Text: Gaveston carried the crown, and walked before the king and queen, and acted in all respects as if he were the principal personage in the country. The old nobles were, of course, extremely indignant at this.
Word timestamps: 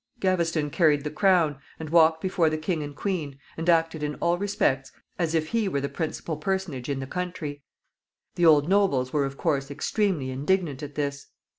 Gaveston 0.19 0.71
carried 0.71 1.03
the 1.03 1.11
crown, 1.11 1.59
and 1.79 1.91
walked 1.91 2.21
before 2.21 2.49
the 2.49 2.57
king 2.57 2.81
and 2.81 2.95
queen, 2.95 3.37
and 3.55 3.69
acted 3.69 4.01
in 4.01 4.15
all 4.15 4.35
respects 4.35 4.91
as 5.19 5.35
if 5.35 5.49
he 5.49 5.67
were 5.67 5.79
the 5.79 5.89
principal 5.89 6.37
personage 6.37 6.89
in 6.89 6.99
the 6.99 7.05
country. 7.05 7.61
The 8.33 8.47
old 8.47 8.67
nobles 8.67 9.13
were, 9.13 9.25
of 9.25 9.37
course, 9.37 9.69
extremely 9.69 10.31
indignant 10.31 10.81
at 10.81 10.95
this. 10.95 11.27